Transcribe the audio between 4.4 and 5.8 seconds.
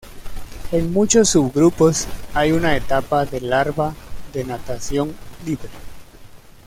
natación libre.